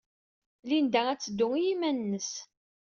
[0.69, 2.31] Linda ad teddu i yiman-nnes.